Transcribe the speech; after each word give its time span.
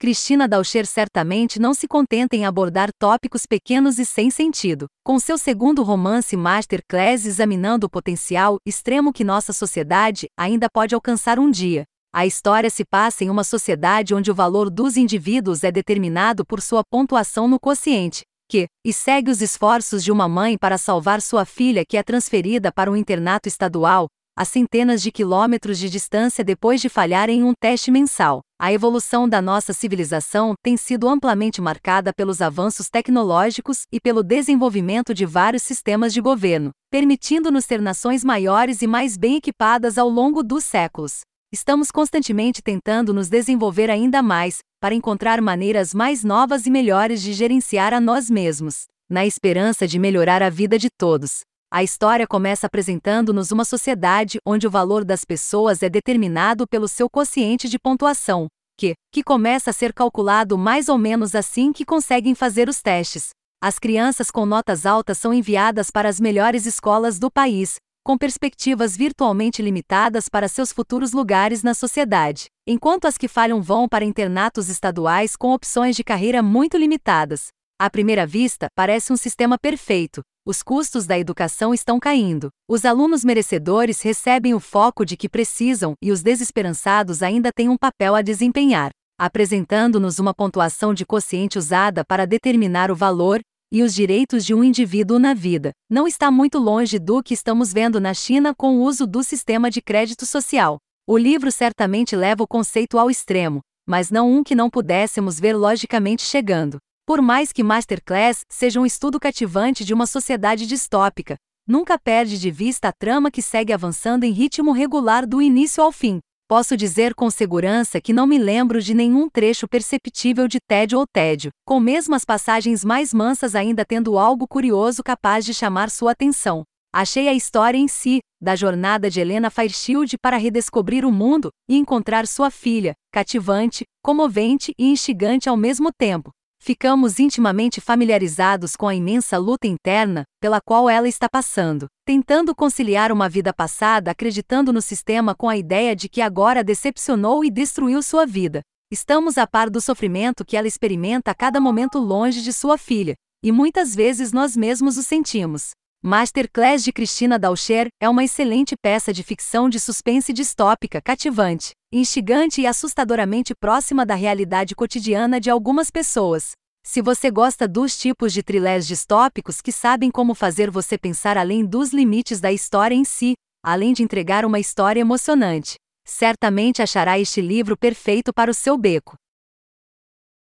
Cristina 0.00 0.48
Dalcher 0.48 0.86
certamente 0.86 1.60
não 1.60 1.74
se 1.74 1.86
contenta 1.86 2.34
em 2.34 2.46
abordar 2.46 2.88
tópicos 2.98 3.44
pequenos 3.44 3.98
e 3.98 4.06
sem 4.06 4.30
sentido. 4.30 4.86
Com 5.04 5.18
seu 5.18 5.36
segundo 5.36 5.82
romance 5.82 6.34
Masterclass 6.38 7.26
examinando 7.26 7.86
o 7.86 7.90
potencial 7.90 8.56
extremo 8.64 9.12
que 9.12 9.22
nossa 9.22 9.52
sociedade 9.52 10.26
ainda 10.38 10.70
pode 10.72 10.94
alcançar 10.94 11.38
um 11.38 11.50
dia. 11.50 11.84
A 12.14 12.24
história 12.24 12.70
se 12.70 12.82
passa 12.82 13.24
em 13.24 13.28
uma 13.28 13.44
sociedade 13.44 14.14
onde 14.14 14.30
o 14.30 14.34
valor 14.34 14.70
dos 14.70 14.96
indivíduos 14.96 15.64
é 15.64 15.70
determinado 15.70 16.46
por 16.46 16.62
sua 16.62 16.82
pontuação 16.82 17.46
no 17.46 17.60
quociente, 17.60 18.22
que, 18.48 18.68
e 18.82 18.94
segue 18.94 19.30
os 19.30 19.42
esforços 19.42 20.02
de 20.02 20.10
uma 20.10 20.26
mãe 20.26 20.56
para 20.56 20.78
salvar 20.78 21.20
sua 21.20 21.44
filha 21.44 21.84
que 21.86 21.98
é 21.98 22.02
transferida 22.02 22.72
para 22.72 22.90
um 22.90 22.96
internato 22.96 23.48
estadual, 23.48 24.08
a 24.36 24.44
centenas 24.44 25.02
de 25.02 25.12
quilômetros 25.12 25.78
de 25.78 25.90
distância 25.90 26.42
depois 26.42 26.80
de 26.80 26.88
falhar 26.88 27.28
em 27.28 27.42
um 27.42 27.52
teste 27.58 27.90
mensal. 27.90 28.40
A 28.58 28.72
evolução 28.72 29.28
da 29.28 29.42
nossa 29.42 29.72
civilização 29.72 30.54
tem 30.62 30.76
sido 30.76 31.08
amplamente 31.08 31.60
marcada 31.60 32.12
pelos 32.12 32.40
avanços 32.40 32.88
tecnológicos 32.88 33.82
e 33.92 34.00
pelo 34.00 34.22
desenvolvimento 34.22 35.12
de 35.12 35.26
vários 35.26 35.62
sistemas 35.62 36.12
de 36.12 36.20
governo, 36.20 36.70
permitindo-nos 36.90 37.66
ter 37.66 37.80
nações 37.80 38.24
maiores 38.24 38.82
e 38.82 38.86
mais 38.86 39.16
bem 39.16 39.36
equipadas 39.36 39.98
ao 39.98 40.08
longo 40.08 40.42
dos 40.42 40.64
séculos. 40.64 41.20
Estamos 41.52 41.90
constantemente 41.90 42.62
tentando 42.62 43.12
nos 43.12 43.28
desenvolver 43.28 43.90
ainda 43.90 44.22
mais, 44.22 44.58
para 44.80 44.94
encontrar 44.94 45.40
maneiras 45.40 45.92
mais 45.92 46.22
novas 46.22 46.64
e 46.64 46.70
melhores 46.70 47.20
de 47.20 47.32
gerenciar 47.32 47.92
a 47.92 48.00
nós 48.00 48.30
mesmos, 48.30 48.86
na 49.08 49.26
esperança 49.26 49.86
de 49.86 49.98
melhorar 49.98 50.42
a 50.42 50.48
vida 50.48 50.78
de 50.78 50.88
todos. 50.88 51.40
A 51.72 51.84
história 51.84 52.26
começa 52.26 52.66
apresentando-nos 52.66 53.52
uma 53.52 53.64
sociedade 53.64 54.40
onde 54.44 54.66
o 54.66 54.70
valor 54.70 55.04
das 55.04 55.24
pessoas 55.24 55.84
é 55.84 55.88
determinado 55.88 56.66
pelo 56.66 56.88
seu 56.88 57.08
quociente 57.08 57.68
de 57.68 57.78
pontuação, 57.78 58.48
que, 58.76 58.94
que 59.12 59.22
começa 59.22 59.70
a 59.70 59.72
ser 59.72 59.92
calculado 59.92 60.58
mais 60.58 60.88
ou 60.88 60.98
menos 60.98 61.32
assim 61.32 61.72
que 61.72 61.84
conseguem 61.84 62.34
fazer 62.34 62.68
os 62.68 62.82
testes. 62.82 63.28
As 63.62 63.78
crianças 63.78 64.32
com 64.32 64.44
notas 64.44 64.84
altas 64.84 65.18
são 65.18 65.32
enviadas 65.32 65.92
para 65.92 66.08
as 66.08 66.18
melhores 66.18 66.66
escolas 66.66 67.20
do 67.20 67.30
país, 67.30 67.76
com 68.04 68.18
perspectivas 68.18 68.96
virtualmente 68.96 69.62
limitadas 69.62 70.28
para 70.28 70.48
seus 70.48 70.72
futuros 70.72 71.12
lugares 71.12 71.62
na 71.62 71.72
sociedade, 71.72 72.46
enquanto 72.66 73.04
as 73.04 73.16
que 73.16 73.28
falham 73.28 73.62
vão 73.62 73.88
para 73.88 74.04
internatos 74.04 74.68
estaduais 74.68 75.36
com 75.36 75.52
opções 75.52 75.94
de 75.94 76.02
carreira 76.02 76.42
muito 76.42 76.76
limitadas. 76.76 77.46
À 77.78 77.88
primeira 77.88 78.26
vista, 78.26 78.66
parece 78.74 79.12
um 79.12 79.16
sistema 79.16 79.56
perfeito, 79.56 80.20
os 80.46 80.62
custos 80.62 81.06
da 81.06 81.18
educação 81.18 81.74
estão 81.74 82.00
caindo. 82.00 82.48
Os 82.68 82.84
alunos 82.84 83.24
merecedores 83.24 84.00
recebem 84.00 84.54
o 84.54 84.60
foco 84.60 85.04
de 85.04 85.16
que 85.16 85.28
precisam 85.28 85.94
e 86.02 86.10
os 86.10 86.22
desesperançados 86.22 87.22
ainda 87.22 87.52
têm 87.52 87.68
um 87.68 87.76
papel 87.76 88.14
a 88.14 88.22
desempenhar, 88.22 88.90
apresentando-nos 89.18 90.18
uma 90.18 90.34
pontuação 90.34 90.94
de 90.94 91.04
quociente 91.04 91.58
usada 91.58 92.04
para 92.04 92.26
determinar 92.26 92.90
o 92.90 92.96
valor 92.96 93.40
e 93.70 93.82
os 93.82 93.94
direitos 93.94 94.44
de 94.44 94.54
um 94.54 94.64
indivíduo 94.64 95.18
na 95.18 95.34
vida. 95.34 95.72
Não 95.88 96.08
está 96.08 96.30
muito 96.30 96.58
longe 96.58 96.98
do 96.98 97.22
que 97.22 97.34
estamos 97.34 97.72
vendo 97.72 98.00
na 98.00 98.14
China 98.14 98.54
com 98.54 98.78
o 98.78 98.82
uso 98.82 99.06
do 99.06 99.22
sistema 99.22 99.70
de 99.70 99.80
crédito 99.80 100.24
social. 100.26 100.78
O 101.06 101.18
livro 101.18 101.52
certamente 101.52 102.16
leva 102.16 102.42
o 102.42 102.48
conceito 102.48 102.98
ao 102.98 103.10
extremo, 103.10 103.60
mas 103.86 104.10
não 104.10 104.32
um 104.32 104.42
que 104.42 104.54
não 104.54 104.70
pudéssemos 104.70 105.38
ver 105.38 105.54
logicamente 105.54 106.22
chegando. 106.22 106.78
Por 107.10 107.20
mais 107.20 107.52
que 107.52 107.64
Masterclass 107.64 108.44
seja 108.48 108.80
um 108.80 108.86
estudo 108.86 109.18
cativante 109.18 109.84
de 109.84 109.92
uma 109.92 110.06
sociedade 110.06 110.64
distópica, 110.64 111.34
nunca 111.66 111.98
perde 111.98 112.38
de 112.38 112.52
vista 112.52 112.86
a 112.86 112.92
trama 112.92 113.32
que 113.32 113.42
segue 113.42 113.72
avançando 113.72 114.22
em 114.22 114.30
ritmo 114.30 114.70
regular 114.70 115.26
do 115.26 115.42
início 115.42 115.82
ao 115.82 115.90
fim. 115.90 116.20
Posso 116.48 116.76
dizer 116.76 117.12
com 117.16 117.28
segurança 117.28 118.00
que 118.00 118.12
não 118.12 118.28
me 118.28 118.38
lembro 118.38 118.80
de 118.80 118.94
nenhum 118.94 119.28
trecho 119.28 119.66
perceptível 119.66 120.46
de 120.46 120.58
tédio 120.60 121.00
ou 121.00 121.04
tédio, 121.04 121.50
com 121.66 121.80
mesmo 121.80 122.14
as 122.14 122.24
passagens 122.24 122.84
mais 122.84 123.12
mansas 123.12 123.56
ainda 123.56 123.84
tendo 123.84 124.16
algo 124.16 124.46
curioso 124.46 125.02
capaz 125.02 125.44
de 125.44 125.52
chamar 125.52 125.90
sua 125.90 126.12
atenção. 126.12 126.62
Achei 126.94 127.26
a 127.26 127.34
história 127.34 127.76
em 127.76 127.88
si, 127.88 128.20
da 128.40 128.54
jornada 128.54 129.10
de 129.10 129.18
Helena 129.18 129.50
Fairchild 129.50 130.16
para 130.22 130.36
redescobrir 130.36 131.04
o 131.04 131.10
mundo 131.10 131.50
e 131.68 131.76
encontrar 131.76 132.24
sua 132.28 132.52
filha, 132.52 132.94
cativante, 133.12 133.82
comovente 134.00 134.72
e 134.78 134.86
instigante 134.86 135.48
ao 135.48 135.56
mesmo 135.56 135.90
tempo 135.92 136.30
ficamos 136.60 137.18
intimamente 137.18 137.80
familiarizados 137.80 138.76
com 138.76 138.86
a 138.86 138.94
imensa 138.94 139.38
luta 139.38 139.66
interna 139.66 140.24
pela 140.40 140.60
qual 140.60 140.88
ela 140.88 141.08
está 141.08 141.28
passando, 141.28 141.86
tentando 142.04 142.54
conciliar 142.54 143.10
uma 143.10 143.28
vida 143.28 143.52
passada 143.52 144.10
acreditando 144.10 144.72
no 144.72 144.82
sistema 144.82 145.34
com 145.34 145.48
a 145.48 145.56
ideia 145.56 145.96
de 145.96 146.08
que 146.08 146.20
agora 146.20 146.62
decepcionou 146.62 147.44
e 147.44 147.50
destruiu 147.50 148.02
sua 148.02 148.26
vida. 148.26 148.60
Estamos 148.92 149.38
a 149.38 149.46
par 149.46 149.70
do 149.70 149.80
sofrimento 149.80 150.44
que 150.44 150.56
ela 150.56 150.68
experimenta 150.68 151.30
a 151.30 151.34
cada 151.34 151.60
momento 151.60 151.98
longe 151.98 152.42
de 152.42 152.52
sua 152.52 152.76
filha, 152.76 153.14
e 153.42 153.50
muitas 153.50 153.94
vezes 153.94 154.32
nós 154.32 154.56
mesmos 154.56 154.96
o 154.96 155.02
sentimos. 155.02 155.70
Masterclass 156.02 156.82
de 156.82 156.92
Cristina 156.92 157.38
Dalcher 157.38 157.88
é 158.00 158.08
uma 158.08 158.24
excelente 158.24 158.74
peça 158.80 159.12
de 159.12 159.22
ficção 159.22 159.68
de 159.68 159.78
suspense 159.78 160.32
distópica 160.32 161.00
cativante, 161.00 161.72
instigante 161.92 162.60
e 162.60 162.66
assustadoramente 162.68 163.52
próxima 163.52 164.06
da 164.06 164.14
realidade 164.14 164.76
cotidiana 164.76 165.40
de 165.40 165.50
algumas 165.50 165.90
pessoas. 165.90 166.52
Se 166.86 167.02
você 167.02 167.30
gosta 167.30 167.66
dos 167.66 167.98
tipos 167.98 168.32
de 168.32 168.42
trilés 168.42 168.86
distópicos 168.86 169.60
que 169.60 169.72
sabem 169.72 170.10
como 170.10 170.34
fazer 170.34 170.70
você 170.70 170.96
pensar 170.96 171.36
além 171.36 171.66
dos 171.66 171.92
limites 171.92 172.40
da 172.40 172.52
história 172.52 172.94
em 172.94 173.04
si, 173.04 173.34
além 173.62 173.92
de 173.92 174.04
entregar 174.04 174.44
uma 174.44 174.60
história 174.60 175.00
emocionante, 175.00 175.74
certamente 176.06 176.80
achará 176.80 177.18
este 177.18 177.40
livro 177.40 177.76
perfeito 177.76 178.32
para 178.32 178.50
o 178.50 178.54
seu 178.54 178.78
beco. 178.78 179.16